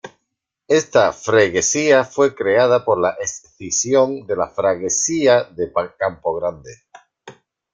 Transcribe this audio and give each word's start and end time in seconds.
Esta 0.67 1.13
freguesia 1.13 2.03
fue 2.03 2.33
creada 2.33 2.83
por 2.83 2.99
la 2.99 3.11
escisión 3.21 4.25
de 4.25 4.35
la 4.35 4.47
freguesía 4.47 5.43
de 5.43 5.71
Campo 5.95 6.33
Grande. 6.37 6.71